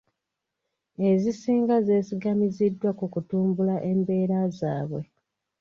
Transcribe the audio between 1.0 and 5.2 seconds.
Ezisinga zeesigamiddwa ku kutumbula embeera zaabwe.